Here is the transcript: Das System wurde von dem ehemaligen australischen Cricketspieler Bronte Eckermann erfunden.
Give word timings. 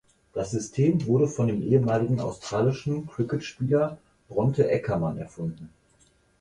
Das 0.33 0.49
System 0.49 1.05
wurde 1.05 1.27
von 1.27 1.45
dem 1.45 1.61
ehemaligen 1.61 2.19
australischen 2.21 3.05
Cricketspieler 3.05 3.99
Bronte 4.29 4.67
Eckermann 4.67 5.19
erfunden. 5.19 5.69